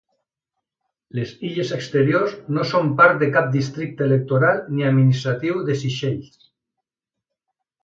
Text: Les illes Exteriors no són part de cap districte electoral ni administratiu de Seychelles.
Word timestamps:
Les 1.19 1.33
illes 1.49 1.73
Exteriors 1.77 2.33
no 2.55 2.63
són 2.71 2.89
part 3.03 3.21
de 3.25 3.29
cap 3.37 3.53
districte 3.57 4.05
electoral 4.09 4.65
ni 4.73 4.89
administratiu 4.89 5.63
de 5.71 5.79
Seychelles. 5.85 6.45